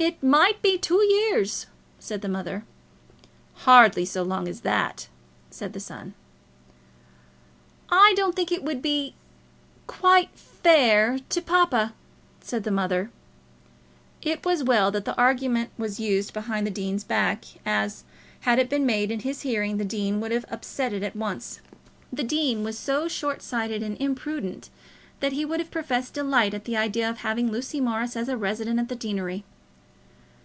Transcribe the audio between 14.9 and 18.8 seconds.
that the argument was used behind the dean's back, as, had it